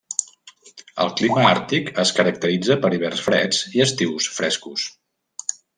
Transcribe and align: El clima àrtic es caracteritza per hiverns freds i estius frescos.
El 1.05 1.11
clima 1.19 1.43
àrtic 1.51 1.91
es 2.05 2.15
caracteritza 2.21 2.79
per 2.87 2.93
hiverns 2.97 3.23
freds 3.29 3.63
i 3.79 3.87
estius 3.89 4.35
frescos. 4.41 4.91